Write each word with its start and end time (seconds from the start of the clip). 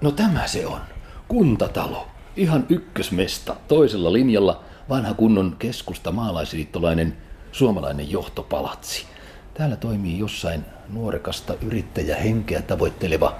No 0.00 0.10
tämä 0.10 0.46
se 0.46 0.66
on. 0.66 0.80
Kuntatalo. 1.28 2.08
Ihan 2.36 2.66
ykkösmesta. 2.68 3.56
Toisella 3.68 4.12
linjalla 4.12 4.64
vanha 4.88 5.14
kunnon 5.14 5.56
keskusta 5.58 6.12
maalaisliittolainen 6.12 7.16
suomalainen 7.52 8.10
johtopalatsi. 8.10 9.06
Täällä 9.54 9.76
toimii 9.76 10.18
jossain 10.18 10.64
nuorekasta 10.88 11.54
yrittäjähenkeä 11.62 12.62
tavoitteleva 12.62 13.36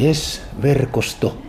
Yes-verkosto. 0.00 1.42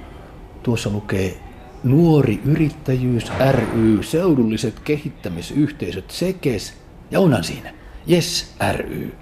Tuossa 0.63 0.89
lukee 0.89 1.39
Nuori 1.83 2.41
Yrittäjyys 2.45 3.31
ry, 3.51 4.03
seudulliset 4.03 4.79
kehittämisyhteisöt 4.79 6.11
Sekes 6.11 6.73
ja 7.11 7.19
onhan 7.19 7.43
siinä 7.43 7.73
Yes 8.11 8.53
ry. 8.71 9.15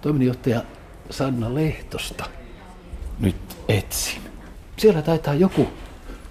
Toiminnanjohtaja 0.00 0.62
Sanna 1.10 1.54
Lehtosta. 1.54 2.24
Nyt 3.20 3.56
etsin. 3.68 4.22
Siellä 4.76 5.02
taitaa 5.02 5.34
joku, 5.34 5.68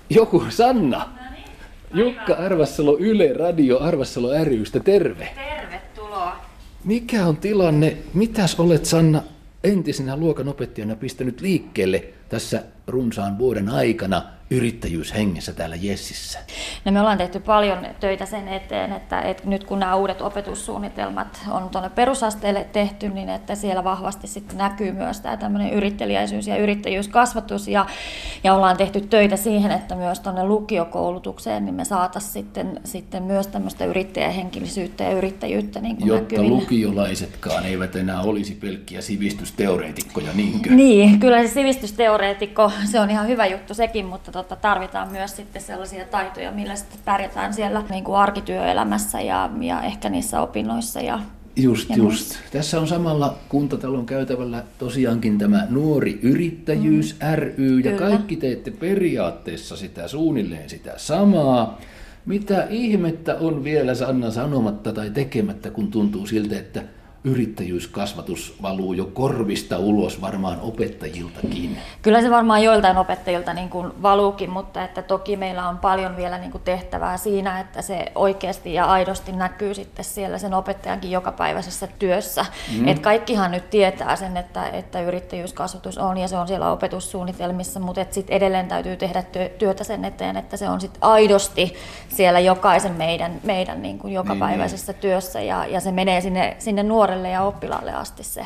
joku 0.10 0.44
Sanna. 0.50 1.10
Jukka 1.94 2.34
Arvassalo 2.34 2.98
Yle 3.00 3.34
Radio 3.34 3.80
Arvassalo 3.80 4.30
rystä, 4.44 4.80
terve. 4.80 5.28
Tervetuloa. 5.36 6.36
Mikä 6.84 7.26
on 7.26 7.38
tilanne? 7.38 7.98
Mitäs 8.14 8.60
olet 8.60 8.86
Sanna 8.86 9.22
entisenä 9.64 10.18
luokanopettajana 10.18 10.96
pistänyt 10.96 11.42
liikkeelle 11.42 12.04
tässä 12.30 12.64
runsaan 12.88 13.38
vuoden 13.38 13.70
aikana 13.70 14.24
yrittäjyyshengessä 14.52 15.54
täällä 15.54 15.76
Jessissä? 15.76 16.40
No 16.86 16.92
me 16.92 17.00
ollaan 17.00 17.18
tehty 17.18 17.40
paljon 17.40 17.78
töitä 18.00 18.26
sen 18.26 18.48
eteen, 18.48 18.94
että, 18.94 19.22
että 19.22 19.48
nyt 19.48 19.64
kun 19.64 19.80
nämä 19.80 19.96
uudet 19.96 20.22
opetussuunnitelmat 20.22 21.42
on 21.52 21.70
tuonne 21.70 21.90
perusasteelle 21.90 22.68
tehty, 22.74 23.10
niin 23.10 23.30
että 23.30 23.56
siellä 23.56 23.84
vahvasti 23.84 24.28
sitten 24.28 24.58
näkyy 24.58 24.92
myös 24.92 25.20
tämä 25.20 25.38
tämmöinen 25.38 25.74
yrittäjäisyys 25.74 26.48
ja 26.48 26.58
yrittäjyyskasvatus 26.58 27.68
ja, 27.68 27.86
ja 28.44 28.54
ollaan 28.54 28.78
tehty 28.78 29.02
töitä 29.02 29.38
siihen, 29.38 29.72
että 29.72 29.96
myös 29.96 30.20
tuonne 30.20 30.44
lukiokoulutukseen 30.44 31.66
niin 31.66 31.76
me 31.76 31.86
saataisiin 31.86 32.34
sitten, 32.34 32.80
sitten 32.84 33.24
myös 33.24 33.48
tämmöistä 33.48 33.86
yrittäjähenkilöisyyttä 33.86 35.04
ja 35.04 35.12
yrittäjyyttä 35.12 35.82
niin 35.82 35.98
kuin 35.98 36.08
Jotta 36.08 36.22
näkyville. 36.24 36.50
lukiolaisetkaan 36.50 37.66
eivät 37.66 37.96
enää 37.96 38.22
olisi 38.22 38.56
pelkkiä 38.56 39.02
sivistysteoreetikkoja, 39.02 40.34
niinkö? 40.34 40.70
Niin, 40.70 41.20
kyllä 41.20 41.42
se 41.42 41.54
sivistysteoreetikko, 41.54 42.72
se 42.86 43.00
on 43.00 43.10
ihan 43.10 43.28
hyvä 43.28 43.46
juttu 43.46 43.74
sekin, 43.74 44.06
mutta 44.06 44.32
tota, 44.44 44.56
tarvitaan 44.56 45.12
myös 45.12 45.36
sitten 45.36 45.62
sellaisia 45.62 46.06
taitoja, 46.06 46.52
millä 46.52 46.76
sitten 46.76 47.00
pärjätään 47.06 47.54
siellä 47.54 47.84
niin 47.90 48.04
kuin 48.04 48.18
arkityöelämässä 48.18 49.22
ja, 49.22 49.50
ja 49.62 49.82
ehkä 49.82 50.10
niissä 50.10 50.42
opinnoissa. 50.42 51.02
Ja, 51.02 51.20
Just, 51.56 51.90
ja 51.90 51.96
just. 51.96 52.08
muissa. 52.08 52.40
Tässä 52.52 52.80
on 52.80 52.88
samalla 52.88 53.38
kuntatalon 53.50 54.06
käytävällä 54.06 54.64
tosiaankin 54.78 55.38
tämä 55.38 55.68
Nuori 55.70 56.20
Yrittäjyys 56.22 57.16
ry, 57.36 57.80
ja 57.80 57.92
Kyllä. 57.92 57.98
kaikki 57.98 58.36
teette 58.36 58.72
periaatteessa 58.72 59.78
sitä 59.78 60.08
suunnilleen 60.08 60.70
sitä 60.70 60.94
samaa. 60.98 61.80
Mitä 62.26 62.68
ihmettä 62.70 63.36
on 63.36 63.64
vielä 63.64 63.96
Sanna 63.96 64.32
sanomatta 64.32 64.94
tai 64.94 65.10
tekemättä, 65.10 65.72
kun 65.72 65.92
tuntuu 65.92 66.28
siltä, 66.28 66.60
että 66.60 66.84
yrittäjyyskasvatus 67.24 68.56
valuu 68.62 68.94
jo 68.94 69.06
korvista 69.06 69.78
ulos 69.78 70.22
varmaan 70.22 70.60
opettajiltakin? 70.62 71.78
Kyllä 72.02 72.22
se 72.22 72.32
varmaan 72.32 72.64
joiltain 72.64 72.98
opettajilta 72.98 73.54
niin 73.54 73.70
kuin 73.70 74.02
valuukin, 74.02 74.50
mutta 74.50 74.84
että 74.84 75.02
toki 75.02 75.36
meillä 75.36 75.68
on 75.70 75.78
paljon 75.78 76.18
vielä 76.18 76.38
niin 76.38 76.52
kuin 76.52 76.64
tehtävää 76.64 77.18
siinä, 77.18 77.60
että 77.60 77.82
se 77.82 78.06
oikeasti 78.16 78.74
ja 78.74 78.86
aidosti 78.86 79.32
näkyy 79.32 79.74
sitten 79.74 80.06
siellä 80.06 80.38
sen 80.38 80.54
opettajankin 80.54 81.12
jokapäiväisessä 81.12 81.88
työssä. 82.00 82.46
Mm. 82.78 82.88
Et 82.88 83.00
kaikkihan 83.00 83.52
nyt 83.52 83.70
tietää 83.70 84.16
sen, 84.16 84.38
että, 84.38 84.70
että 84.70 85.02
yrittäjyyskasvatus 85.02 85.98
on 85.98 86.18
ja 86.18 86.28
se 86.28 86.38
on 86.38 86.48
siellä 86.48 86.72
opetussuunnitelmissa, 86.72 87.80
mutta 87.80 88.06
sitten 88.10 88.36
edelleen 88.36 88.68
täytyy 88.68 88.98
tehdä 88.98 89.24
työ, 89.24 89.50
työtä 89.50 89.84
sen 89.84 90.06
eteen, 90.06 90.38
että 90.38 90.58
se 90.58 90.70
on 90.70 90.82
sitten 90.82 91.04
aidosti 91.04 91.74
siellä 92.10 92.40
jokaisen 92.40 92.94
meidän, 92.94 93.40
meidän 93.44 93.82
niin 93.82 94.00
kuin 94.00 94.14
jokapäiväisessä 94.14 94.94
työssä 94.94 95.42
ja, 95.42 95.66
ja 95.66 95.80
se 95.80 95.92
menee 95.92 96.22
sinne, 96.22 96.56
sinne 96.60 96.84
nuorelle 97.12 97.30
ja 97.30 97.44
oppilaalle 97.44 97.94
asti 97.94 98.24
se. 98.24 98.46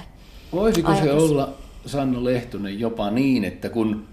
Voisiko 0.51 0.95
se 0.95 1.01
ajatus. 1.01 1.31
olla, 1.31 1.53
Sanna 1.85 2.23
Lehtonen, 2.23 2.79
jopa 2.79 3.11
niin, 3.11 3.43
että 3.43 3.69
kun 3.69 4.05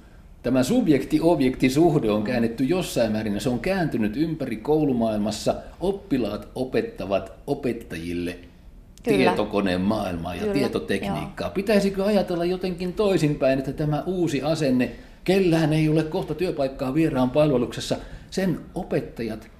tämä 0.42 0.62
subjekti-objekti-suhde 0.62 2.10
on 2.10 2.22
käännetty 2.22 2.64
jossain 2.64 3.12
määrin 3.12 3.34
ja 3.34 3.40
se 3.40 3.48
on 3.48 3.60
kääntynyt 3.60 4.16
ympäri 4.16 4.56
koulumaailmassa, 4.56 5.54
oppilaat 5.80 6.48
opettavat 6.54 7.32
opettajille 7.46 8.38
Kyllä. 9.02 9.16
tietokoneen 9.16 9.80
maailmaa 9.80 10.34
ja 10.34 10.40
Kyllä, 10.40 10.54
tietotekniikkaa. 10.54 11.50
Pitäisikö 11.50 12.04
ajatella 12.04 12.44
jotenkin 12.44 12.92
toisinpäin, 12.92 13.58
että 13.58 13.72
tämä 13.72 14.02
uusi 14.06 14.42
asenne, 14.42 14.90
kellään 15.24 15.72
ei 15.72 15.88
ole 15.88 16.02
kohta 16.02 16.34
työpaikkaa 16.34 16.94
vieraan 16.94 17.30
palveluksessa, 17.30 17.96
sen 18.30 18.60
opettajat 18.74 19.50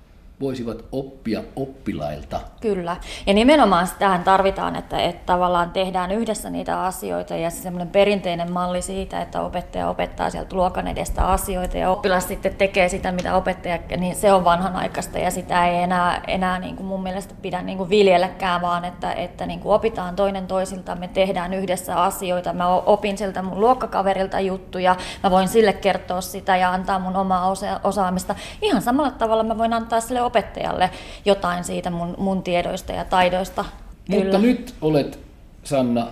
voisivat 0.42 0.84
oppia 0.92 1.42
oppilailta 1.56 2.40
Kyllä. 2.62 2.96
Ja 3.26 3.34
nimenomaan 3.34 3.88
tähän 3.98 4.24
tarvitaan, 4.24 4.76
että, 4.76 4.98
että 4.98 5.26
tavallaan 5.26 5.70
tehdään 5.70 6.10
yhdessä 6.10 6.50
niitä 6.50 6.82
asioita 6.82 7.36
ja 7.36 7.50
se 7.50 7.62
semmoinen 7.62 7.88
perinteinen 7.88 8.52
malli 8.52 8.82
siitä, 8.82 9.22
että 9.22 9.40
opettaja 9.40 9.88
opettaa 9.88 10.30
sieltä 10.30 10.56
luokan 10.56 10.88
edestä 10.88 11.26
asioita 11.26 11.78
ja 11.78 11.90
oppilas 11.90 12.28
sitten 12.28 12.54
tekee 12.54 12.88
sitä, 12.88 13.12
mitä 13.12 13.34
opettaja, 13.34 13.78
niin 13.96 14.14
se 14.14 14.32
on 14.32 14.44
vanhanaikaista 14.44 15.18
ja 15.18 15.30
sitä 15.30 15.66
ei 15.66 15.82
enää, 15.82 16.22
enää 16.26 16.58
niin 16.58 16.76
kuin 16.76 16.86
mun 16.86 17.02
mielestä 17.02 17.34
pidä 17.42 17.62
niin 17.62 17.78
kuin 17.78 17.90
viljelläkään, 17.90 18.60
vaan 18.60 18.84
että, 18.84 19.12
että 19.12 19.46
niin 19.46 19.60
kuin 19.60 19.74
opitaan 19.74 20.16
toinen 20.16 20.46
toisilta, 20.46 20.94
me 20.94 21.08
tehdään 21.08 21.54
yhdessä 21.54 22.02
asioita, 22.02 22.52
mä 22.52 22.68
opin 22.68 23.18
siltä 23.18 23.42
mun 23.42 23.60
luokkakaverilta 23.60 24.40
juttuja, 24.40 24.96
mä 25.22 25.30
voin 25.30 25.48
sille 25.48 25.72
kertoa 25.72 26.20
sitä 26.20 26.56
ja 26.56 26.70
antaa 26.70 26.98
mun 26.98 27.16
omaa 27.16 27.50
osa- 27.50 27.80
osaamista. 27.84 28.34
Ihan 28.62 28.82
samalla 28.82 29.10
tavalla 29.10 29.44
mä 29.44 29.58
voin 29.58 29.72
antaa 29.72 30.00
sille 30.00 30.22
opettajalle 30.32 30.90
jotain 31.24 31.64
siitä 31.64 31.90
mun, 31.90 32.14
mun 32.18 32.42
tiedoista 32.42 32.92
ja 32.92 33.04
taidoista. 33.04 33.64
Mutta 34.08 34.38
nyt 34.38 34.74
olet, 34.80 35.18
Sanna, 35.64 36.06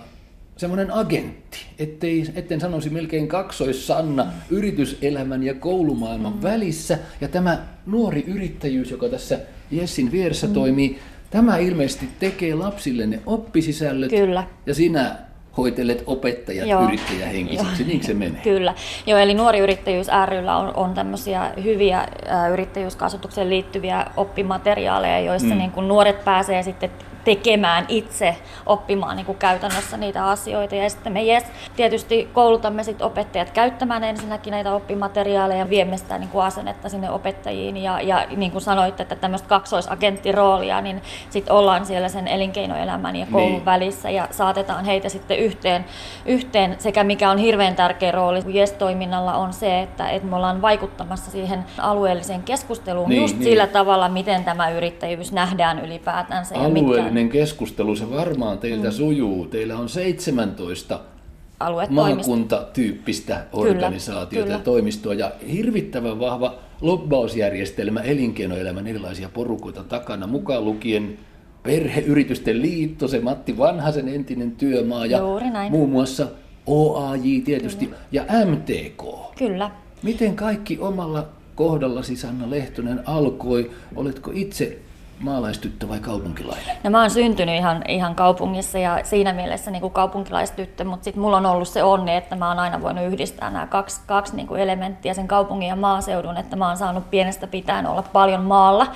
semmoinen 0.56 0.92
agentti, 0.92 1.58
ettei, 1.78 2.26
etten 2.34 2.60
sanoisi 2.60 2.90
melkein 2.90 3.28
kaksois-Sanna 3.28 4.26
yrityselämän 4.50 5.42
ja 5.42 5.54
koulumaailman 5.54 6.34
mm. 6.34 6.42
välissä. 6.42 6.98
Ja 7.20 7.28
tämä 7.28 7.58
nuori 7.86 8.24
yrittäjyys, 8.26 8.90
joka 8.90 9.08
tässä 9.08 9.38
Jessin 9.70 10.12
vieressä 10.12 10.46
mm. 10.46 10.52
toimii, 10.52 10.98
tämä 11.30 11.56
ilmeisesti 11.56 12.08
tekee 12.18 12.54
lapsille 12.54 13.06
ne 13.06 13.20
oppisisällöt. 13.26 14.10
Kyllä. 14.10 14.44
Ja 14.66 14.74
sinä 14.74 15.16
hoitelet 15.56 16.02
opettajat 16.06 16.68
Joo. 16.68 16.84
yrittäjähenkisiksi, 16.84 17.84
niin 17.84 18.04
se 18.04 18.14
menee. 18.14 18.40
Kyllä. 18.42 18.74
Joo, 19.06 19.18
eli 19.18 19.34
Nuori 19.34 19.58
Yrittäjyys 19.58 20.06
ryllä 20.26 20.56
on, 20.56 20.76
on 20.76 20.94
tämmöisiä 20.94 21.50
hyviä 21.64 21.98
ä, 21.98 22.48
yrittäjyyskasvatukseen 22.48 23.50
liittyviä 23.50 24.06
oppimateriaaleja, 24.16 25.20
joissa 25.20 25.48
mm. 25.48 25.58
niin 25.58 25.70
kuin 25.70 25.88
nuoret 25.88 26.24
pääsee 26.24 26.62
sitten 26.62 26.90
tekemään 27.24 27.84
itse, 27.88 28.36
oppimaan 28.66 29.16
niin 29.16 29.26
kuin 29.26 29.38
käytännössä 29.38 29.96
niitä 29.96 30.26
asioita. 30.26 30.74
Ja 30.74 30.90
sitten 30.90 31.12
me 31.12 31.24
yes, 31.24 31.44
tietysti 31.76 32.28
koulutamme 32.32 32.84
sit 32.84 33.02
opettajat 33.02 33.50
käyttämään 33.50 34.04
ensinnäkin 34.04 34.50
näitä 34.50 34.74
oppimateriaaleja 34.74 35.58
ja 35.58 35.70
viemme 35.70 35.96
sitä 35.96 36.18
niin 36.18 36.28
kuin 36.30 36.44
asennetta 36.44 36.88
sinne 36.88 37.10
opettajiin. 37.10 37.76
Ja, 37.76 38.00
ja 38.00 38.26
niin 38.36 38.52
kuin 38.52 38.62
sanoitte, 38.62 39.02
että 39.02 39.16
tämmöistä 39.16 39.48
kaksoisagenttiroolia, 39.48 40.80
niin 40.80 41.02
sitten 41.30 41.54
ollaan 41.54 41.86
siellä 41.86 42.08
sen 42.08 42.28
elinkeinoelämän 42.28 43.16
ja 43.16 43.26
koulun 43.32 43.50
Niin. 43.50 43.64
välissä 43.64 44.10
ja 44.10 44.28
saatetaan 44.30 44.84
heitä 44.84 45.08
sitten 45.08 45.38
yhteen, 45.38 45.84
yhteen 46.26 46.76
sekä 46.78 47.04
mikä 47.04 47.30
on 47.30 47.38
hirveän 47.38 47.76
tärkeä 47.76 48.10
rooli 48.12 48.40
YES-toiminnalla 48.54 49.34
on 49.34 49.52
se, 49.52 49.80
että, 49.80 50.08
että 50.08 50.28
me 50.28 50.36
ollaan 50.36 50.62
vaikuttamassa 50.62 51.30
siihen 51.30 51.64
alueelliseen 51.78 52.42
keskusteluun 52.42 53.08
Niin, 53.08 53.22
just 53.22 53.34
niin. 53.34 53.44
sillä 53.44 53.66
tavalla, 53.66 54.08
miten 54.08 54.44
tämä 54.44 54.70
yrittäjyys 54.70 55.32
nähdään 55.32 55.78
ylipäätänsä. 55.84 56.54
Ja 56.54 56.68
mitkä 56.68 57.09
Alueellinen 57.10 57.32
keskustelu, 57.32 57.96
se 57.96 58.10
varmaan 58.10 58.58
teiltä 58.58 58.88
mm. 58.88 58.92
sujuu. 58.92 59.46
Teillä 59.46 59.78
on 59.78 59.88
17 59.88 61.00
aluetoimisto. 61.60 62.30
maakuntatyyppistä 62.30 63.46
organisaatiota 63.52 64.44
kyllä. 64.44 64.58
ja 64.58 64.64
toimistoa 64.64 65.14
ja 65.14 65.32
hirvittävän 65.52 66.20
vahva 66.20 66.58
lobbausjärjestelmä 66.80 68.00
elinkeinoelämän 68.00 68.86
erilaisia 68.86 69.28
porukoita 69.28 69.84
takana, 69.84 70.26
mukaan 70.26 70.64
lukien 70.64 71.18
Perheyritysten 71.62 72.62
liitto, 72.62 73.08
se 73.08 73.20
Matti 73.20 73.58
Vanhasen 73.58 74.08
entinen 74.08 74.50
työmaa 74.50 75.06
ja 75.06 75.20
muun 75.70 75.90
muassa 75.90 76.26
OAJ 76.66 77.22
tietysti 77.44 77.90
ja 78.12 78.24
MTK. 78.46 79.04
Kyllä. 79.38 79.70
Miten 80.02 80.36
kaikki 80.36 80.78
omalla 80.78 81.28
kohdallasi 81.54 82.16
Sanna 82.16 82.50
Lehtonen 82.50 83.08
alkoi? 83.08 83.70
Oletko 83.96 84.30
itse 84.34 84.78
maalaistyttö 85.20 85.88
vai 85.88 86.00
kaupunkilainen? 86.00 86.76
No 86.84 86.90
mä 86.90 87.00
oon 87.00 87.10
syntynyt 87.10 87.54
ihan, 87.54 87.84
ihan 87.88 88.14
kaupungissa 88.14 88.78
ja 88.78 89.00
siinä 89.02 89.32
mielessä 89.32 89.70
niin 89.70 89.80
kuin 89.80 89.92
kaupunkilaistyttö, 89.92 90.84
mutta 90.84 91.04
sitten 91.04 91.22
mulla 91.22 91.36
on 91.36 91.46
ollut 91.46 91.68
se 91.68 91.82
onni, 91.82 92.16
että 92.16 92.36
mä 92.36 92.48
oon 92.48 92.58
aina 92.58 92.82
voinut 92.82 93.04
yhdistää 93.04 93.50
nämä 93.50 93.66
kaksi, 93.66 94.00
kaksi 94.06 94.36
niin 94.36 94.46
kuin 94.46 94.60
elementtiä, 94.60 95.14
sen 95.14 95.28
kaupungin 95.28 95.68
ja 95.68 95.76
maaseudun, 95.76 96.36
että 96.36 96.56
mä 96.56 96.68
oon 96.68 96.76
saanut 96.76 97.10
pienestä 97.10 97.46
pitäen 97.46 97.86
olla 97.86 98.02
paljon 98.02 98.42
maalla, 98.42 98.86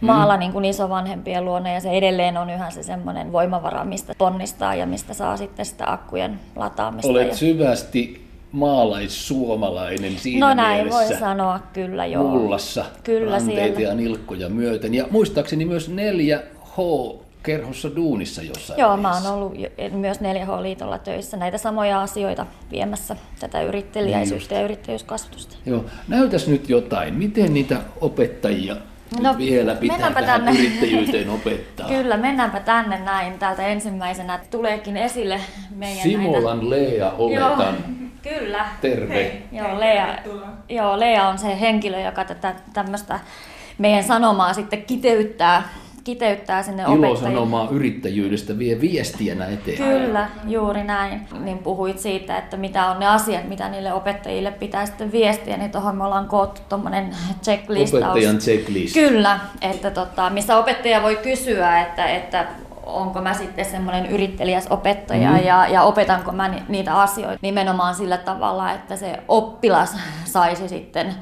maalla 0.00 0.36
mm. 0.36 0.40
niin 0.40 0.52
kuin 0.52 0.64
isovanhempien 0.64 1.44
luona 1.44 1.70
ja 1.70 1.80
se 1.80 1.90
edelleen 1.90 2.36
on 2.36 2.50
yhä 2.50 2.70
se 2.70 2.82
semmoinen 2.82 3.32
voimavara, 3.32 3.84
mistä 3.84 4.14
ponnistaa 4.18 4.74
ja 4.74 4.86
mistä 4.86 5.14
saa 5.14 5.36
sitten 5.36 5.66
sitä 5.66 5.92
akkujen 5.92 6.40
lataamista. 6.56 7.10
Olet 7.10 7.28
ja... 7.28 7.36
syvästi 7.36 8.27
maalaissuomalainen 8.52 10.18
siinä 10.18 10.48
No 10.48 10.54
näin 10.54 10.84
mielessä. 10.86 11.08
voi 11.10 11.18
sanoa, 11.18 11.60
kyllä 11.72 12.06
joo. 12.06 12.22
Mullassa 12.24 12.84
Kyllä 13.04 13.30
ranteita 13.30 13.76
siellä. 13.76 13.80
ja 13.90 13.94
nilkkoja 13.94 14.48
myöten. 14.48 14.94
Ja 14.94 15.04
muistaakseni 15.10 15.64
myös 15.64 15.90
4H 15.90 17.14
kerhossa 17.42 17.96
duunissa 17.96 18.42
jossain 18.42 18.80
Joo, 18.80 18.96
mä 18.96 19.02
vaiheessa. 19.02 19.34
oon 19.34 19.38
ollut 19.42 19.54
myös 19.92 20.18
4H-liitolla 20.20 20.98
töissä 20.98 21.36
näitä 21.36 21.58
samoja 21.58 22.02
asioita 22.02 22.46
viemässä, 22.70 23.16
tätä 23.40 23.58
Niin 23.58 23.68
yrittelijäisyyttä 23.68 24.54
ja 24.54 24.62
yrittäjyyskasvatusta. 24.62 25.56
Joo, 25.66 25.84
näytäs 26.08 26.48
nyt 26.48 26.68
jotain. 26.68 27.14
Miten 27.14 27.54
niitä 27.54 27.76
opettajia 28.00 28.76
No, 29.20 29.28
nyt 29.30 29.38
vielä 29.38 29.74
pitää 29.74 29.98
tähän 29.98 30.44
tänne. 30.44 30.50
yrittäjyyteen 30.60 31.30
opettaa? 31.30 31.88
Kyllä, 31.96 32.16
mennäänpä 32.16 32.60
tänne 32.60 32.98
näin. 32.98 33.38
Täältä 33.38 33.66
ensimmäisenä 33.66 34.40
tuleekin 34.50 34.96
esille 34.96 35.40
meidän 35.76 36.02
Simolan 36.02 36.70
Lea 36.70 37.04
näitä... 37.04 37.12
oletan. 37.16 37.76
Kyllä. 38.22 38.66
Terve. 38.80 39.42
Joo, 39.52 39.80
Lea, 39.80 40.18
joo, 40.68 41.00
Lea 41.00 41.28
on 41.28 41.38
se 41.38 41.60
henkilö, 41.60 42.00
joka 42.00 42.24
tätä 42.24 42.54
tämmöistä 42.72 43.20
meidän 43.78 44.04
sanomaa 44.04 44.54
sitten 44.54 44.82
kiteyttää, 44.82 45.68
kiteyttää 46.04 46.62
sinne 46.62 46.86
opettajille. 46.86 47.06
Ilosanomaa 47.06 47.68
yrittäjyydestä 47.70 48.58
vie 48.58 48.80
viestiänä 48.80 49.46
eteenpäin. 49.46 50.00
Kyllä, 50.00 50.28
juuri 50.46 50.84
näin. 50.84 51.20
Niin 51.40 51.58
puhuit 51.58 51.98
siitä, 51.98 52.38
että 52.38 52.56
mitä 52.56 52.86
on 52.86 53.00
ne 53.00 53.06
asiat, 53.06 53.48
mitä 53.48 53.68
niille 53.68 53.92
opettajille 53.92 54.50
pitää 54.50 54.86
sitten 54.86 55.12
viestiä, 55.12 55.56
niin 55.56 55.70
tuohon 55.70 55.96
me 55.96 56.04
ollaan 56.04 56.28
koottu 56.28 56.60
tuommoinen 56.68 57.10
checklistaus. 57.42 58.02
Opettajan 58.02 58.38
checklist. 58.38 58.94
Kyllä, 58.94 59.40
että 59.62 59.90
tota, 59.90 60.30
missä 60.30 60.56
opettaja 60.58 61.02
voi 61.02 61.16
kysyä, 61.16 61.80
että, 61.82 62.06
että 62.06 62.46
onko 62.88 63.20
mä 63.20 63.34
sitten 63.34 63.64
semmoinen 63.64 64.06
yrittelijäs 64.06 64.66
opettaja 64.70 65.30
Mhm. 65.30 65.44
ja, 65.46 65.66
ja 65.68 65.82
opetanko 65.82 66.32
mä 66.32 66.48
ni- 66.48 66.62
niitä 66.68 67.00
asioita 67.00 67.38
nimenomaan 67.42 67.94
sillä 67.94 68.16
tavalla, 68.16 68.72
että 68.72 68.96
se 68.96 69.12
oppilas 69.28 69.96
saisi 70.24 70.68
sitten, 70.68 71.14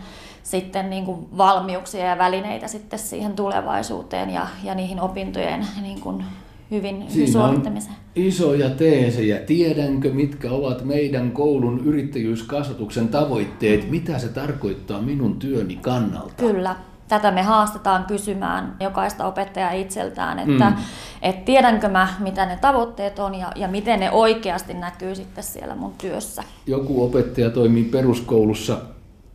sitten 0.43 0.91
niin 0.91 1.05
kuin 1.05 1.27
valmiuksia 1.39 2.05
ja 2.07 2.19
välineitä 2.19 2.69
sitten 2.69 2.99
siihen 2.99 3.33
tulevaisuuteen 3.33 4.31
ja, 4.31 4.47
ja 4.65 4.75
niihin 4.75 5.01
opintojen 5.01 5.67
niin 5.83 6.01
kuin 6.01 6.25
hyvin, 6.71 7.05
Siinä 7.09 7.27
on 7.27 7.33
suorittamiseen. 7.33 7.97
isoja 8.17 8.71
teesejä. 8.71 9.37
Tiedänkö, 9.39 10.13
mitkä 10.13 10.51
ovat 10.51 10.85
meidän 10.85 11.31
koulun 11.31 11.81
yrittäjyyskasvatuksen 11.85 13.09
tavoitteet? 13.09 13.91
Mitä 13.91 14.19
se 14.19 14.29
tarkoittaa 14.29 15.01
minun 15.03 15.39
työni 15.39 15.77
kannalta? 15.77 16.35
Kyllä. 16.37 16.77
Tätä 17.09 17.31
me 17.31 17.43
haastetaan 17.43 18.05
kysymään 18.05 18.77
jokaista 18.81 19.25
opettajaa 19.27 19.71
itseltään, 19.73 20.39
että 20.39 20.71
Mm. 20.71 20.77
et 21.23 21.45
tiedänkö 21.45 21.89
mä, 21.89 22.09
mitä 22.19 22.47
ne 22.47 22.57
tavoitteet 22.61 23.19
on 23.19 23.35
ja, 23.35 23.53
ja 23.57 23.69
miten 23.69 24.01
ne 24.01 24.11
oikeasti 24.11 24.75
näkyy 24.75 25.15
sitten 25.15 25.45
siellä 25.45 25.75
mun 25.75 25.93
työssä. 25.99 26.43
Joku 26.67 27.05
opettaja 27.05 27.51
toimii 27.51 27.85
peruskoulussa 27.85 28.79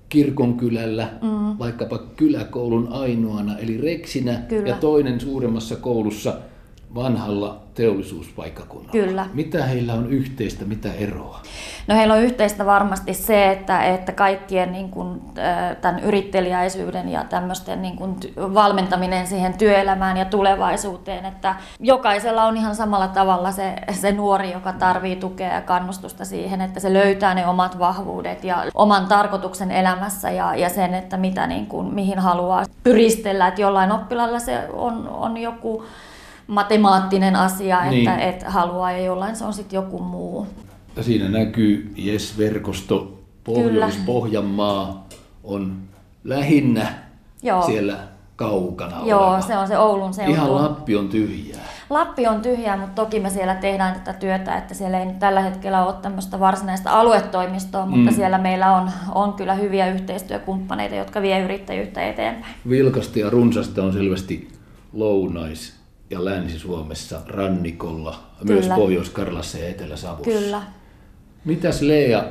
kirkonkylällä, 0.09 1.09
mm. 1.21 1.59
vaikkapa 1.59 1.97
kyläkoulun 1.97 2.87
ainoana, 2.91 3.57
eli 3.57 3.77
reksinä, 3.77 4.33
Kyllä. 4.33 4.69
ja 4.69 4.75
toinen 4.75 5.19
suuremmassa 5.19 5.75
koulussa 5.75 6.33
vanhalla 6.95 7.61
teollisuuspaikkakunnalla. 7.73 8.91
Kyllä. 8.91 9.25
Mitä 9.33 9.65
heillä 9.65 9.93
on 9.93 10.09
yhteistä, 10.09 10.65
mitä 10.65 10.93
eroa? 10.93 11.41
No 11.87 11.95
heillä 11.95 12.13
on 12.13 12.21
yhteistä 12.21 12.65
varmasti 12.65 13.13
se, 13.13 13.51
että, 13.51 13.83
että 13.83 14.11
kaikkien 14.11 14.71
niin 14.71 14.89
kuin, 14.89 15.21
tämän 15.81 15.99
yrittelijäisyyden 15.99 17.09
ja 17.09 17.23
tämmöisten 17.23 17.81
niin 17.81 17.95
kuin, 17.95 18.15
valmentaminen 18.37 19.27
siihen 19.27 19.57
työelämään 19.57 20.17
ja 20.17 20.25
tulevaisuuteen, 20.25 21.25
että 21.25 21.55
jokaisella 21.79 22.43
on 22.43 22.57
ihan 22.57 22.75
samalla 22.75 23.07
tavalla 23.07 23.51
se, 23.51 23.75
se 23.91 24.11
nuori, 24.11 24.51
joka 24.51 24.73
tarvii 24.73 25.15
tukea 25.15 25.53
ja 25.53 25.61
kannustusta 25.61 26.25
siihen, 26.25 26.61
että 26.61 26.79
se 26.79 26.93
löytää 26.93 27.33
ne 27.33 27.47
omat 27.47 27.79
vahvuudet 27.79 28.43
ja 28.43 28.63
oman 28.73 29.05
tarkoituksen 29.05 29.71
elämässä 29.71 30.31
ja, 30.31 30.55
ja 30.55 30.69
sen, 30.69 30.93
että 30.93 31.17
mitä, 31.17 31.47
niin 31.47 31.65
kuin, 31.65 31.93
mihin 31.93 32.19
haluaa 32.19 32.65
pyristellä, 32.83 33.47
että 33.47 33.61
jollain 33.61 33.91
oppilalla 33.91 34.39
se 34.39 34.67
on, 34.73 35.07
on 35.07 35.37
joku 35.37 35.83
matemaattinen 36.51 37.35
asia, 37.35 37.81
Niin. 37.89 38.09
että 38.09 38.21
et 38.23 38.43
haluaa 38.43 38.91
ja 38.91 38.97
jollain 39.03 39.35
se 39.35 39.45
on 39.45 39.53
sitten 39.53 39.77
joku 39.77 39.99
muu. 39.99 40.47
Siinä 41.01 41.29
näkyy 41.29 41.93
Yes-verkosto, 42.05 43.19
Pohjois-Pohjanmaa 43.43 45.07
on 45.43 45.77
lähinnä 46.23 46.87
Joo. 47.43 47.61
siellä 47.65 47.97
kaukana 48.35 48.97
Joo, 49.05 49.27
oleva. 49.27 49.41
se 49.41 49.57
on 49.57 49.67
se 49.67 49.77
Oulun 49.77 50.13
seutu. 50.13 50.31
Ihan 50.31 50.55
Lappi 50.55 50.95
on 50.95 51.09
tyhjää. 51.09 51.59
Lappi 51.89 52.27
on 52.27 52.41
tyhjää, 52.41 52.77
mutta 52.77 53.01
toki 53.03 53.19
me 53.19 53.29
siellä 53.29 53.55
tehdään 53.55 53.93
tätä 53.93 54.13
työtä, 54.13 54.57
että 54.57 54.73
siellä 54.73 54.99
ei 54.99 55.05
nyt 55.05 55.19
tällä 55.19 55.41
hetkellä 55.41 55.85
ole 55.85 55.93
tämmöistä 56.01 56.39
varsinaista 56.39 56.99
aluetoimistoa, 56.99 57.85
mutta 57.85 58.11
Mm. 58.11 58.15
siellä 58.15 58.37
meillä 58.37 58.75
on, 58.75 58.91
on 59.15 59.33
kyllä 59.33 59.53
hyviä 59.53 59.87
yhteistyökumppaneita, 59.91 60.95
jotka 60.95 61.21
vie 61.21 61.39
yrittäjyyttä 61.43 62.01
eteenpäin. 62.07 62.53
Vilkasta 62.69 63.19
ja 63.19 63.29
runsasta 63.29 63.83
on 63.83 63.93
selvästi 63.93 64.49
Lounais- 64.93 65.80
ja 66.11 66.25
Länsi-Suomessa, 66.25 67.21
rannikolla, 67.27 68.23
myös 68.43 68.61
Kyllä. 68.61 68.75
Pohjois-Karlassa 68.75 69.57
ja 69.57 69.67
Etelä-Savossa. 69.69 70.31
Kyllä. 70.31 70.61
Mitäs 71.45 71.81
Lea, 71.81 72.23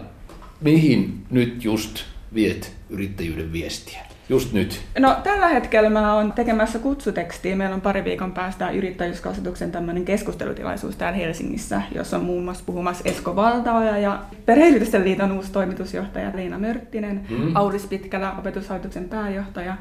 mihin 0.61 1.27
nyt 1.31 1.65
just 1.65 1.99
viet 2.35 2.73
yrittäjyyden 2.91 3.53
viestiä? 3.53 3.99
Just 4.29 4.53
nyt. 4.53 4.81
No 4.99 5.17
tällä 5.23 5.49
hetkellä 5.49 5.91
mä 5.91 6.15
oon 6.15 6.33
tekemässä 6.33 6.79
kutsutekstiä. 6.79 7.57
Meillä 7.57 7.75
on 7.75 7.81
pari 7.81 8.05
viikon 8.05 8.33
päästä 8.33 8.71
yrittäjyyskasvatuksen 8.71 9.73
tämmöinen 9.73 10.05
keskustelutilaisuus 10.05 10.97
täällä 10.97 11.19
Helsingissä, 11.19 11.83
jossa 11.95 12.17
on 12.17 12.25
muun 12.25 12.45
muassa 12.45 12.65
puhumassa 12.67 13.03
Esko 13.09 13.37
Valtaoja 13.37 13.99
ja 13.99 14.23
Perheyritysten 14.47 15.05
liiton 15.05 15.33
uusi 15.33 15.53
toimitusjohtaja 15.53 16.31
Liina 16.35 16.59
Mörttinen, 16.59 17.27
Mm. 17.31 17.37
mm. 17.37 17.57
Auris 17.57 17.87
Pitkälä, 17.87 18.33
opetushallituksen 18.39 19.09
pääjohtaja. 19.09 19.77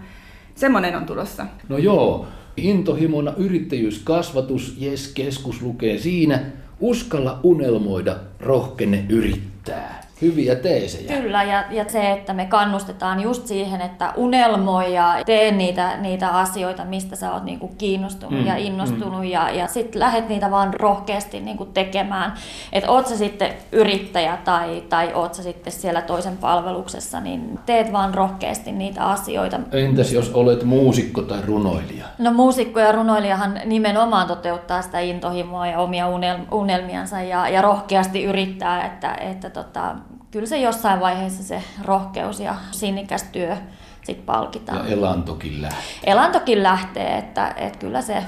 Semmoinen 0.59 0.95
on 0.95 1.05
tulossa. 1.05 1.45
No 1.69 1.77
joo, 1.77 2.27
intohimona 2.57 3.33
yrittäjyyskasvatus, 3.37 4.75
Jes 4.77 5.07
Keskus 5.07 5.61
lukee 5.61 5.97
siinä, 5.97 6.41
uskalla 6.79 7.39
unelmoida, 7.43 8.15
rohkene 8.39 9.05
yrittää. 9.09 10.08
Hyviä 10.21 10.55
teesejä. 10.55 11.21
Kyllä, 11.21 11.43
ja, 11.43 11.63
ja 11.71 11.85
se, 11.87 12.11
että 12.11 12.33
me 12.33 12.45
kannustetaan 12.45 13.19
just 13.19 13.47
siihen, 13.47 13.81
että 13.81 14.13
unelmoi 14.17 14.93
ja 14.93 15.15
tee 15.25 15.51
niitä, 15.51 15.97
niitä 15.97 16.27
asioita, 16.29 16.85
mistä 16.85 17.15
sä 17.15 17.33
oot 17.33 17.43
niinku 17.43 17.67
kiinnostunut 17.77 18.29
Mm, 18.29 18.37
mm, 18.37 18.47
ja 18.47 18.55
innostunut, 18.55 19.19
mm. 19.19 19.23
ja, 19.23 19.49
ja 19.49 19.67
sitten 19.67 19.99
lähdet 19.99 20.29
niitä 20.29 20.51
vaan 20.51 20.73
rohkeasti 20.73 21.39
niinku 21.39 21.65
tekemään. 21.65 22.33
Että 22.73 22.91
oot 22.91 23.07
sä 23.07 23.17
sitten 23.17 23.53
yrittäjä 23.71 24.37
tai, 24.43 24.83
tai 24.89 25.13
oot 25.13 25.33
sä 25.33 25.43
sitten 25.43 25.73
siellä 25.73 26.01
toisen 26.01 26.37
palveluksessa, 26.37 27.19
niin 27.19 27.59
teet 27.65 27.93
vaan 27.93 28.13
rohkeasti 28.13 28.71
niitä 28.71 29.03
asioita. 29.03 29.59
Entäs 29.71 30.13
jos 30.13 30.31
olet 30.33 30.63
muusikko 30.63 31.21
tai 31.21 31.41
runoilija? 31.45 32.05
No 32.17 32.33
muusikko 32.33 32.79
ja 32.79 32.91
runoilijahan 32.91 33.61
nimenomaan 33.65 34.27
toteuttaa 34.27 34.81
sitä 34.81 34.99
intohimoa 34.99 35.67
ja 35.67 35.79
omia 35.79 36.05
unel- 36.07 36.47
unelmiansa 36.51 37.21
ja, 37.21 37.49
ja 37.49 37.61
rohkeasti 37.61 38.23
yrittää, 38.23 38.85
että, 38.85 39.15
että 39.15 39.49
tota, 39.49 39.95
kyllä 40.31 40.47
se 40.47 40.59
jossain 40.59 40.99
vaiheessa 40.99 41.43
se 41.43 41.63
rohkeus 41.85 42.39
ja 42.39 42.55
sinnikäs 42.71 43.23
työ 43.23 43.57
sit 44.03 44.25
palkitaan. 44.25 44.77
Ja 44.77 44.93
elantokin 44.93 45.61
lähtee. 45.61 45.83
Elantokin 46.03 46.63
lähtee, 46.63 47.17
että, 47.17 47.53
että 47.57 47.79
kyllä 47.79 48.01
se, 48.01 48.23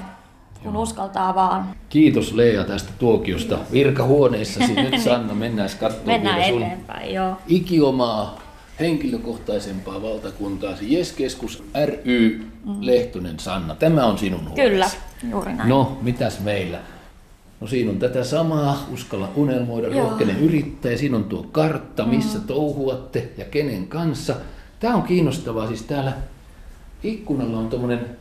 kun 0.62 0.76
uskaltaa 0.76 1.34
vaan. 1.34 1.74
Kiitos 1.88 2.32
Lea 2.32 2.64
tästä 2.64 2.92
tuokiosta. 2.98 3.58
Virkahuoneissasi 3.72 4.74
nyt 4.82 5.00
Sanna, 5.00 5.34
mennään 5.34 5.70
katsomaan 5.80 6.06
Mennään 6.06 6.36
vielä 6.36 6.50
sun 6.50 6.62
eteenpäin, 6.62 7.14
joo. 7.14 7.36
ikiomaa 7.46 8.38
henkilökohtaisempaa 8.80 10.02
valtakuntaasi. 10.02 10.94
Jes-keskus 10.94 11.64
ry 11.84 12.46
Lehtonen 12.80 13.38
Sanna. 13.38 13.74
Tämä 13.74 14.06
on 14.06 14.18
sinun 14.18 14.40
huoneesi. 14.40 14.62
Mm. 14.62 14.70
Kyllä, 14.70 14.90
juuri 15.30 15.52
näin. 15.52 15.68
No, 15.68 15.98
mitäs 16.02 16.40
meillä? 16.40 16.78
No 17.62 17.68
siinä 17.68 17.90
on 17.90 17.98
tätä 17.98 18.24
samaa, 18.24 18.86
uskalla 18.92 19.28
unelmoida, 19.36 19.88
Joo. 19.88 20.04
Mm. 20.04 20.10
rohkene 20.10 20.32
yrittää. 20.32 20.92
ja 20.92 20.98
Siinä 20.98 21.16
on 21.16 21.24
tuo 21.24 21.46
kartta, 21.52 22.04
missä 22.06 22.38
touhuatte 22.38 23.28
ja 23.38 23.44
kenen 23.44 23.86
kanssa. 23.88 24.34
Tämä 24.80 24.94
on 24.94 25.02
kiinnostavaa, 25.02 25.66
siis 25.66 25.82
täällä 25.82 26.12
ikkunalla 27.02 27.58
on 27.58 27.68
tämmöinen 27.68 28.16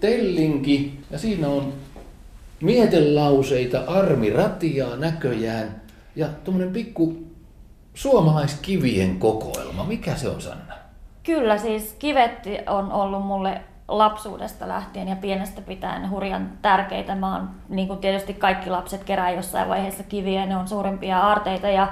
tellinki 0.00 0.98
ja 1.10 1.18
siinä 1.18 1.48
on 1.48 1.72
mietelauseita, 2.60 3.80
armiratiaa 3.86 4.96
näköjään 4.96 5.82
ja 6.16 6.28
tuommoinen 6.44 6.72
pikku 6.72 7.16
suomalaiskivien 7.94 9.18
kokoelma. 9.18 9.84
Mikä 9.84 10.16
se 10.16 10.28
on 10.28 10.40
Sanna? 10.42 10.74
Kyllä, 11.22 11.58
siis 11.58 11.96
kivet 11.98 12.48
on 12.66 12.92
ollut 12.92 13.26
mulle 13.26 13.60
lapsuudesta 13.88 14.68
lähtien 14.68 15.08
ja 15.08 15.16
pienestä 15.16 15.60
pitäen 15.60 16.10
hurjan 16.10 16.52
tärkeitä. 16.62 17.14
Mä 17.14 17.32
oon, 17.32 17.50
niin 17.68 17.88
kuin 17.88 17.98
tietysti 17.98 18.34
kaikki 18.34 18.70
lapset 18.70 19.04
kerää 19.04 19.30
jossain 19.30 19.68
vaiheessa 19.68 20.02
kiviä, 20.02 20.46
ne 20.46 20.56
on 20.56 20.68
suurimpia 20.68 21.18
aarteita 21.18 21.68
ja 21.68 21.88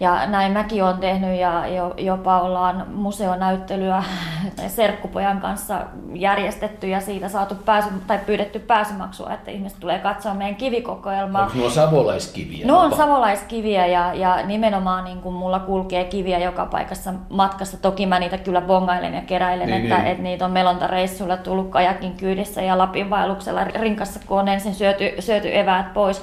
Ja 0.00 0.26
näin 0.26 0.52
mäkin 0.52 0.84
olen 0.84 0.98
tehnyt 0.98 1.40
ja 1.40 1.64
jopa 1.96 2.40
ollaan 2.40 2.86
museonäyttelyä 2.94 4.04
Serkkupojan 4.66 5.40
kanssa 5.40 5.80
järjestetty 6.14 6.88
ja 6.88 7.00
siitä 7.00 7.28
saatu 7.28 7.54
pääsy, 7.54 7.88
tai 8.06 8.18
pyydetty 8.26 8.58
pääsymaksua, 8.58 9.34
että 9.34 9.50
ihmiset 9.50 9.80
tulee 9.80 9.98
katsoa 9.98 10.34
meidän 10.34 10.56
kivikokoelmaa. 10.56 11.42
Onko 11.42 11.58
nuo 11.58 11.70
savolaiskiviä? 11.70 12.66
No 12.66 12.80
on 12.80 12.96
savolaiskiviä 12.96 13.86
ja, 13.86 14.14
ja 14.14 14.46
nimenomaan 14.46 15.04
niin 15.04 15.20
kuin 15.20 15.34
mulla 15.34 15.58
kulkee 15.58 16.04
kiviä 16.04 16.38
joka 16.38 16.66
paikassa 16.66 17.14
matkassa. 17.28 17.76
Toki 17.76 18.06
mä 18.06 18.18
niitä 18.18 18.38
kyllä 18.38 18.60
bongailen 18.60 19.14
ja 19.14 19.22
keräilen, 19.22 19.66
niin, 19.66 19.82
että, 19.82 19.96
niin. 19.96 20.06
että 20.06 20.22
niitä 20.22 20.44
on 20.44 20.50
melontareissulla 20.50 21.36
tullut 21.36 21.70
kajakin 21.70 22.16
kyydissä 22.16 22.62
ja 22.62 22.78
Lapin 22.78 23.10
vaelluksella 23.10 23.64
rinkassa, 23.64 24.20
kun 24.26 24.38
on 24.38 24.48
ensin 24.48 24.74
syöty, 24.74 25.14
syöty 25.18 25.58
eväät 25.58 25.94
pois. 25.94 26.22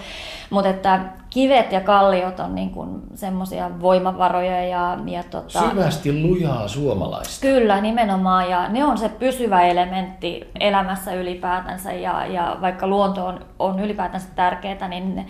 Mutta 0.50 0.69
että 0.69 1.00
kivet 1.29 1.72
ja 1.72 1.81
kalliot 1.81 2.39
on 2.39 2.55
niin 2.55 2.72
semmoisia 3.15 3.72
voimavaroja. 3.81 4.65
Ja, 4.65 4.98
ja 5.05 5.24
tota, 5.24 5.69
Syvästi 5.69 6.22
lujaa 6.22 6.67
suomalaista. 6.67 7.41
Kyllä, 7.41 7.81
nimenomaan. 7.81 8.50
Ja 8.50 8.69
ne 8.69 8.86
on 8.86 8.98
se 8.98 9.10
pysyvä 9.10 9.62
elementti 9.62 10.50
elämässä 10.60 11.13
ylipäätänsä. 11.13 11.93
Ja, 11.93 12.25
ja 12.25 12.57
vaikka 12.62 12.88
luonto 12.88 13.25
on, 13.25 13.39
on 13.60 13.79
ylipäätänsä 13.79 14.27
tärkeää, 14.36 14.88
niin 14.88 15.27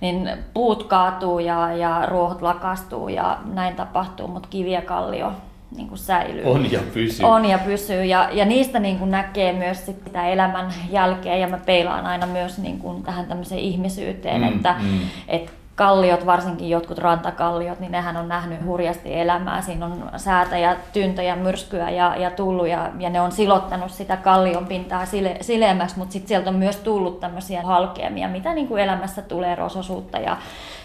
niin 0.00 0.30
puut 0.54 0.84
kaatuu 0.84 1.38
ja, 1.38 1.72
ja 1.72 2.06
ruohot 2.06 2.42
lakastuu 2.42 3.08
ja 3.08 3.38
näin 3.44 3.76
tapahtuu, 3.76 4.28
mutta 4.28 4.48
kivi 4.48 4.72
ja 4.72 4.82
kallio 4.82 5.32
niin 5.76 5.88
kuin 5.88 5.98
säilyy. 5.98 6.44
On 6.44 6.72
ja 6.72 6.80
pysyy. 6.94 7.26
On 7.26 7.44
ja 7.44 7.58
pysyy. 7.58 8.04
Ja, 8.04 8.28
ja 8.32 8.44
niistä 8.44 8.78
niin 8.78 8.98
kuin 8.98 9.10
näkee 9.10 9.52
myös 9.52 9.86
sit 9.86 9.96
sitä 10.04 10.28
elämän 10.28 10.74
jälkeä 10.90 11.36
ja 11.36 11.48
mä 11.48 11.58
peilaan 11.66 12.06
aina 12.06 12.26
myös 12.26 12.58
niin 12.58 12.78
kuin 12.78 13.02
tähän 13.02 13.26
tämmöiseen 13.26 13.60
ihmisyyteen, 13.60 14.40
mm, 14.40 14.48
että 14.48 14.74
mm. 14.82 15.00
Et 15.28 15.59
kalliot, 15.80 16.26
varsinkin 16.26 16.70
jotkut 16.70 16.98
rantakalliot, 16.98 17.80
niin 17.80 17.92
nehän 17.92 18.16
on 18.16 18.28
nähnyt 18.28 18.64
hurjasti 18.64 19.14
elämää. 19.14 19.62
Siinä 19.62 19.86
on 19.86 20.10
säätä 20.16 20.58
ja 20.58 20.76
tyntä 20.92 21.22
ja 21.22 21.36
myrskyä 21.36 21.90
ja, 21.90 22.16
ja 22.16 22.30
tullut 22.30 22.68
ja, 22.68 22.90
ja 22.98 23.10
ne 23.10 23.20
on 23.20 23.32
silottanut 23.32 23.90
sitä 23.90 24.16
kallion 24.16 24.66
pintaa 24.66 25.06
sile, 25.06 25.36
sileämmäksi, 25.40 25.98
mutta 25.98 26.12
sitten 26.12 26.28
sieltä 26.28 26.50
on 26.50 26.56
myös 26.56 26.76
tullut 26.76 27.20
tämmöisiä 27.20 27.62
halkeamia, 27.62 28.28
mitä 28.28 28.54
niin 28.54 28.68
kuin 28.68 28.82
elämässä 28.82 29.22
tulee, 29.22 29.54
rososuutta 29.54 30.18
ja 30.18 30.36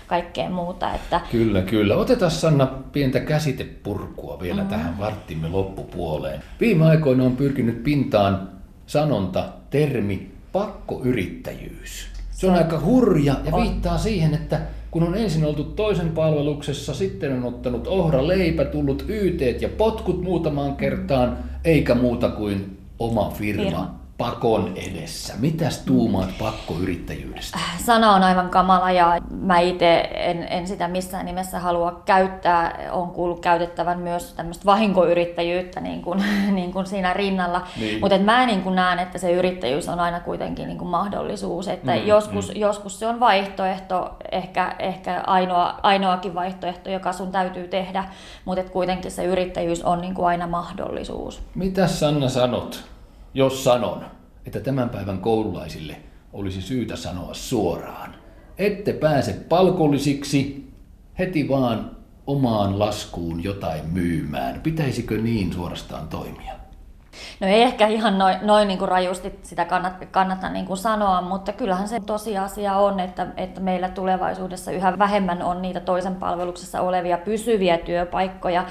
kaikkea 0.07 0.49
muuta. 0.49 0.93
Että... 0.93 1.21
Kyllä, 1.31 1.61
kyllä. 1.61 1.95
Otetaan 1.95 2.31
Sanna 2.31 2.67
pientä 2.91 3.19
käsitepurkua 3.19 4.39
vielä 4.41 4.61
mm. 4.61 4.67
tähän 4.67 4.99
varttimme 4.99 5.49
loppupuoleen. 5.49 6.43
Viime 6.59 6.85
aikoina 6.85 7.23
on 7.23 7.37
pyrkinyt 7.37 7.83
pintaan 7.83 8.49
sanonta, 8.85 9.43
termi 9.69 10.31
pakkoyrittäjyys. 10.51 12.15
Se 12.31 12.47
on 12.47 12.55
aika 12.55 12.79
hurja 12.79 13.35
ja 13.45 13.51
viittaa 13.51 13.97
siihen, 13.97 14.33
että 14.33 14.59
kun 14.95 15.03
on 15.03 15.17
ensin 15.17 15.45
oltu 15.45 15.63
toisen 15.63 16.09
palveluksessa, 16.09 16.93
sitten 16.93 17.33
on 17.33 17.43
ottanut 17.43 17.87
ohra 17.87 18.27
leipä, 18.27 18.65
tullut 18.65 19.05
yteet 19.07 19.61
ja 19.61 19.69
potkut 19.69 20.21
muutamaan 20.21 20.75
kertaan, 20.75 21.37
eikä 21.63 21.95
muuta 21.95 22.29
kuin 22.29 22.77
oma 22.99 23.29
firma. 23.29 23.63
firma 23.63 24.04
pakon 24.17 24.74
edessä. 24.75 25.34
Mitäs 25.39 25.79
tuumaat 25.79 26.29
pakkoyrittäjyydestä? 26.39 27.60
Sana 27.86 28.15
on 28.15 28.24
aivan 28.24 28.50
kamala 28.50 28.91
ja 28.91 29.22
mä 29.29 29.60
itse 29.60 30.10
en, 30.13 30.48
en 30.50 30.67
sitä 30.67 30.88
missään 30.88 31.25
nimessä 31.25 31.60
halua 31.60 32.01
käyttää. 32.05 32.89
On 32.91 33.10
kuullut 33.10 33.39
käytettävän 33.39 34.00
myös 34.00 34.34
tämmöistä 34.34 34.65
vahinkoyrittäjyyttä 34.65 35.81
niin 35.81 36.01
kuin, 36.01 36.24
niin 36.51 36.74
kuin 36.74 36.86
siinä 36.86 37.13
rinnalla. 37.13 37.67
Niin. 37.79 38.00
Mutta 38.00 38.17
mä 38.17 38.45
niin 38.45 38.62
kuin 38.62 38.75
näen, 38.75 39.00
että 39.00 39.17
se 39.17 39.31
yrittäjyys 39.31 39.89
on 39.89 40.00
aina 40.00 40.19
kuitenkin 40.19 40.67
niin 40.67 40.77
kuin 40.77 40.89
mahdollisuus. 40.89 41.67
Että 41.67 41.95
mm, 41.95 42.05
joskus, 42.05 42.50
mm. 42.50 42.60
joskus 42.60 43.00
se 43.00 43.07
on 43.07 43.19
vaihtoehto, 43.19 44.15
ehkä, 44.31 44.75
ehkä 44.79 45.24
ainoa, 45.27 45.79
ainoakin 45.84 46.36
vaihtoehto, 46.36 46.89
joka 46.89 47.13
sun 47.13 47.31
täytyy 47.31 47.67
tehdä. 47.67 48.05
Mutta 48.45 48.63
kuitenkin 48.63 49.12
se 49.12 49.25
yrittäjyys 49.25 49.84
on 49.84 50.01
niin 50.01 50.13
kuin 50.13 50.27
aina 50.27 50.48
mahdollisuus. 50.48 51.41
Mitä 51.55 51.88
Sanna 51.88 52.29
sanot? 52.29 52.94
Jos 53.36 53.63
sanon, 53.63 54.06
että 54.46 54.60
tämän 54.60 54.89
päivän 54.89 55.18
koululaisille 55.18 56.01
olisi 56.34 56.62
syytä 56.62 56.96
sanoa 56.96 57.34
suoraan. 57.34 58.15
Ette 58.58 58.94
pääse 58.94 59.34
palkollisiksi 59.34 60.68
heti 61.20 61.50
vaan 61.50 61.92
omaan 62.27 62.80
laskuun 62.80 63.44
jotain 63.44 63.89
myymään. 63.94 64.62
Pitäisikö 64.62 65.18
niin 65.18 65.54
suorastaan 65.54 66.08
toimia? 66.08 66.64
No 67.39 67.48
ei 67.48 67.62
ehkä 67.62 67.88
ihan 67.88 68.17
noin, 68.17 68.38
noin 68.41 68.67
niin 68.67 68.77
kuin 68.77 68.89
rajusti 68.89 69.39
sitä 69.43 69.65
kannata, 69.65 70.05
kannata 70.05 70.50
niin 70.50 70.65
kuin 70.65 70.77
sanoa, 70.77 71.22
mutta 71.22 71.53
kyllähän 71.53 71.88
se 71.88 72.00
tosiasia 72.00 72.77
on, 72.77 73.00
että, 73.00 73.27
että 73.38 73.62
meillä 73.62 73.89
tulevaisuudessa 73.89 74.72
yhä 74.72 75.00
vähemmän 75.00 75.41
on 75.41 75.62
niitä 75.62 75.79
toisen 75.79 76.15
palveluksessa 76.15 76.81
olevia 76.81 77.17
pysyviä 77.17 77.77
työpaikkoja, 77.77 78.65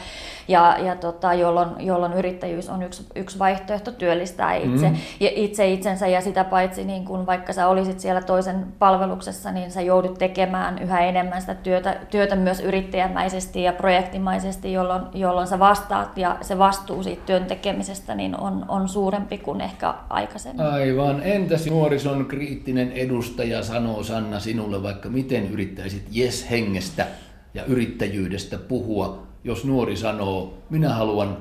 ja, 0.49 0.77
ja 0.79 0.97
tota, 0.97 1.35
jolloin, 1.35 1.69
jolloin 1.79 2.13
yrittäjyys 2.13 2.69
on 2.69 2.83
yksi, 2.83 3.07
yksi 3.15 3.39
vaihtoehto 3.39 3.93
työllistää 3.93 4.55
itse, 4.55 4.89
mm. 4.89 4.97
ja 5.21 5.31
itse 5.35 5.69
itsensä, 5.69 6.07
ja 6.07 6.21
sitä 6.21 6.45
paitsi 6.45 6.85
niin 6.85 7.05
kuin 7.05 7.27
vaikka 7.27 7.53
sä 7.53 7.69
olisit 7.69 8.01
siellä 8.01 8.23
toisen 8.23 8.67
palveluksessa, 8.79 9.53
niin 9.53 9.71
sä 9.71 9.81
joudut 9.81 10.19
tekemään 10.19 10.79
yhä 10.79 11.01
enemmän 11.01 11.41
sitä 11.41 11.55
työtä, 11.55 11.97
työtä 12.11 12.37
myös 12.37 12.61
yrittäjämäisesti 12.61 13.63
ja 13.63 13.73
projektimaisesti, 13.73 14.73
jolloin, 14.73 15.03
jolloin 15.15 15.47
sä 15.47 15.59
vastaat 15.59 16.19
ja 16.19 16.37
se 16.41 16.59
vastuu 16.59 17.03
siitä 17.03 17.23
työn 17.27 17.45
tekemisestä 17.45 18.15
niin 18.15 18.34
on 18.37 18.65
on, 18.69 18.89
suurempi 18.89 19.39
kuin 19.39 19.61
ehkä 19.61 19.95
aikaisemmin. 20.11 20.67
Aivan. 20.67 21.23
Entäs 21.23 21.67
nuorison 21.67 22.27
kriittinen 22.27 22.93
edustaja 22.93 23.63
sanoo 23.63 24.03
Sanna 24.03 24.41
sinulle 24.41 24.83
vaikka 24.83 25.09
miten 25.09 25.51
yrittäisit 25.51 26.03
jes-hengestä 26.11 27.07
ja 27.55 27.65
yrittäjyydestä 27.65 28.59
puhua, 28.59 29.27
jos 29.45 29.65
nuori 29.65 29.97
sanoo, 29.97 30.59
minä 30.71 30.95
haluan 30.95 31.37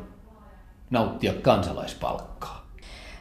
nauttia 0.89 1.33
kansalaispalkkaa? 1.33 2.62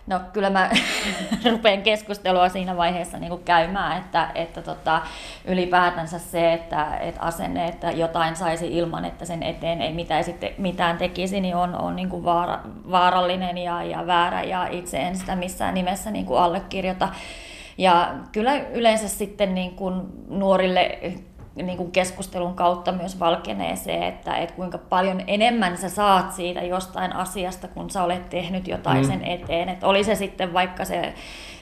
No 0.07 0.21
kyllä 0.33 0.51
mä 0.51 0.71
rupean 1.51 1.83
keskustelua 1.83 2.49
siinä 2.49 2.77
vaiheessa 2.77 3.19
niin 3.19 3.31
kuin 3.31 3.45
käymään, 3.45 3.99
että, 3.99 4.31
että 4.35 4.63
tota, 4.63 5.03
ylipäätänsä 5.45 6.19
se, 6.19 6.53
että, 6.53 6.97
että 6.97 7.21
asenne, 7.21 7.69
että 7.69 7.91
jotain 7.91 8.37
saisi 8.37 8.77
ilman, 8.77 9.05
että 9.05 9.25
sen 9.25 9.43
eteen 9.43 9.83
ei 9.83 9.93
mitään, 9.93 10.25
sitten, 10.25 10.51
mitään 10.59 10.99
tekisi, 10.99 11.41
niin 11.41 11.57
on, 11.57 11.75
on 11.75 11.97
niin 11.97 12.09
kuin 12.09 12.25
vaara, 12.25 12.61
vaarallinen 12.91 13.59
ja, 13.59 13.83
ja 13.83 14.07
väärä 14.07 14.43
ja 14.43 14.67
itse 14.67 14.99
en 14.99 15.17
sitä 15.17 15.37
missään 15.37 15.75
nimessä 15.75 16.11
niin 16.11 16.27
kuin 16.27 16.41
allekirjoita. 16.41 17.09
Ja 17.79 18.15
kyllä 18.33 18.55
yleensä 18.55 19.09
sitten 19.09 19.55
niin 19.55 19.77
kuin 19.77 20.03
nuorille 20.29 20.99
niin 21.55 21.77
kuin 21.77 21.93
keskustelun 21.93 22.55
kautta 22.55 22.93
myös 22.93 23.21
valkenee 23.21 23.77
se, 23.77 24.07
että, 24.07 24.37
että 24.37 24.55
kuinka 24.55 24.79
paljon 24.79 25.23
enemmän 25.27 25.77
sä 25.77 25.89
saat 25.89 26.33
siitä 26.33 26.63
jostain 26.63 27.13
asiasta, 27.13 27.69
kun 27.69 27.91
sä 27.91 28.03
olet 28.03 28.31
tehnyt 28.31 28.69
jotain 28.69 28.99
mm. 28.99 29.07
sen 29.07 29.25
eteen. 29.25 29.69
Että 29.69 29.87
oli 29.87 30.05
se 30.05 30.15
sitten 30.15 30.53
vaikka 30.53 30.85
se, 30.85 31.15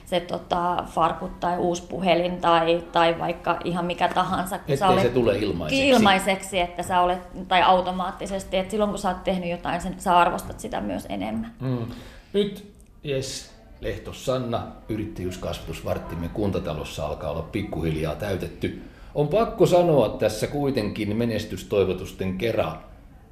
se 0.06 0.20
tota, 0.20 0.84
farkut 0.86 1.40
tai 1.40 1.58
uusi 1.58 1.82
puhelin 1.82 2.40
tai, 2.40 2.84
tai 2.92 3.18
vaikka 3.18 3.58
ihan 3.64 3.84
mikä 3.84 4.08
tahansa. 4.08 4.58
Kun 4.58 4.76
sä 4.76 4.88
olet, 4.88 5.02
se 5.02 5.08
tule 5.08 5.38
ilmaiseksi. 5.38 5.88
Ilmaiseksi, 5.88 6.60
että 6.60 6.82
sä 6.82 7.00
olet, 7.00 7.48
tai 7.48 7.62
automaattisesti, 7.62 8.56
että 8.56 8.70
silloin 8.70 8.90
kun 8.90 8.98
sä 8.98 9.08
oot 9.08 9.24
tehnyt 9.24 9.50
jotain, 9.50 9.80
sen, 9.80 9.94
sä 9.98 10.18
arvostat 10.18 10.60
sitä 10.60 10.80
myös 10.80 11.06
enemmän. 11.08 11.52
Mm. 11.60 11.86
Nyt, 12.32 12.72
yes, 13.04 13.50
Lehtos 13.80 14.24
Sanna, 14.24 14.66
yrittäjyyskasvatusvarttimme 14.88 16.28
kuntatalossa 16.28 17.06
alkaa 17.06 17.30
olla 17.30 17.42
pikkuhiljaa 17.42 18.14
täytetty. 18.14 18.82
On 19.14 19.28
pakko 19.28 19.66
sanoa 19.66 20.08
tässä 20.08 20.46
kuitenkin 20.46 21.16
menestystoivotusten 21.16 22.38
kerran 22.38 22.78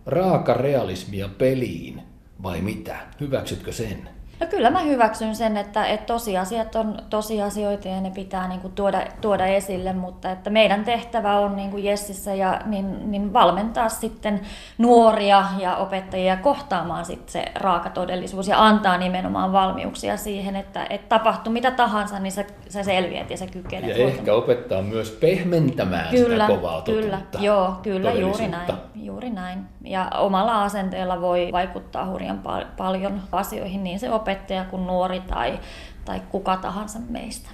raaka 0.06 0.54
realismia 0.54 1.28
peliin, 1.38 2.02
vai 2.42 2.60
mitä? 2.60 2.96
Hyväksytkö 3.20 3.72
sen? 3.72 4.17
No 4.40 4.46
kyllä 4.46 4.70
mä 4.70 4.80
hyväksyn 4.80 5.36
sen, 5.36 5.56
että, 5.56 5.86
että 5.86 6.06
tosiasiat 6.06 6.74
on 6.74 6.98
tosiasioita 7.10 7.88
ja 7.88 8.00
ne 8.00 8.10
pitää 8.10 8.48
niin 8.48 8.60
kuin 8.60 8.72
tuoda, 8.72 9.06
tuoda 9.20 9.46
esille, 9.46 9.92
mutta 9.92 10.30
että 10.30 10.50
meidän 10.50 10.84
tehtävä 10.84 11.38
on 11.38 11.56
niin 11.56 11.70
kuin 11.70 11.84
Jessissä 11.84 12.34
ja, 12.34 12.60
niin, 12.64 13.10
niin 13.10 13.32
valmentaa 13.32 13.88
sitten 13.88 14.40
nuoria 14.78 15.44
ja 15.58 15.76
opettajia 15.76 16.36
kohtaamaan 16.36 17.04
sitten 17.04 17.32
se 17.32 17.44
raaka 17.54 17.90
todellisuus 17.90 18.48
ja 18.48 18.64
antaa 18.66 18.98
nimenomaan 18.98 19.52
valmiuksia 19.52 20.16
siihen, 20.16 20.56
että, 20.56 20.86
että 20.90 21.08
tapahtuu 21.08 21.52
mitä 21.52 21.70
tahansa, 21.70 22.18
niin 22.18 22.32
sä, 22.32 22.44
sä 22.68 22.82
selviät 22.82 23.30
ja 23.30 23.36
sä 23.36 23.46
kykenet. 23.46 23.90
Ja 23.90 23.96
ehkä 23.96 24.34
opettaa 24.34 24.82
myös 24.82 25.10
pehmentämään 25.10 26.10
kyllä, 26.10 26.46
sitä 26.46 26.58
kovaa 26.58 26.82
Kyllä, 26.82 27.20
joo, 27.38 27.74
kyllä, 27.82 28.12
juuri 28.12 28.48
näin, 28.48 28.72
juuri 28.94 29.30
näin. 29.30 29.58
Ja 29.88 30.10
omalla 30.18 30.64
asenteella 30.64 31.20
voi 31.20 31.48
vaikuttaa 31.52 32.06
hurjan 32.06 32.38
pal- 32.38 32.66
paljon 32.76 33.22
asioihin, 33.32 33.84
niin 33.84 33.98
se 33.98 34.10
opettaja 34.10 34.64
kuin 34.64 34.86
nuori 34.86 35.20
tai, 35.20 35.58
tai 36.04 36.20
kuka 36.28 36.56
tahansa 36.56 36.98
meistä. 37.08 37.50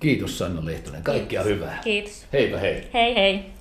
Kiitos 0.00 0.38
Sanna 0.38 0.64
Lehtonen, 0.64 1.02
kaikkia 1.02 1.42
Kiitos. 1.42 1.56
hyvää. 1.56 1.78
Kiitos. 1.84 2.26
Heipä 2.32 2.58
hei. 2.58 2.90
Hei 2.94 3.16
hei. 3.16 3.55